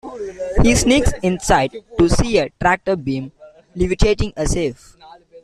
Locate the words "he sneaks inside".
0.63-1.77